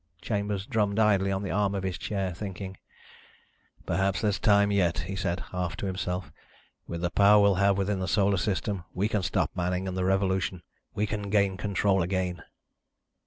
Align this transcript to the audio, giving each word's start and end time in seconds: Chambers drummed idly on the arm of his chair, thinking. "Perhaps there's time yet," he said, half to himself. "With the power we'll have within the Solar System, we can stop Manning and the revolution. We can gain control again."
Chambers 0.19 0.65
drummed 0.65 0.97
idly 0.97 1.31
on 1.31 1.43
the 1.43 1.51
arm 1.51 1.75
of 1.75 1.83
his 1.83 1.95
chair, 1.99 2.33
thinking. 2.33 2.75
"Perhaps 3.85 4.21
there's 4.21 4.39
time 4.39 4.71
yet," 4.71 4.97
he 4.97 5.15
said, 5.15 5.41
half 5.51 5.77
to 5.77 5.85
himself. 5.85 6.31
"With 6.87 7.01
the 7.01 7.11
power 7.11 7.39
we'll 7.39 7.53
have 7.61 7.77
within 7.77 7.99
the 7.99 8.07
Solar 8.07 8.37
System, 8.37 8.83
we 8.95 9.07
can 9.07 9.21
stop 9.21 9.51
Manning 9.55 9.87
and 9.87 9.95
the 9.95 10.03
revolution. 10.03 10.63
We 10.95 11.05
can 11.05 11.29
gain 11.29 11.55
control 11.55 12.01
again." 12.01 12.41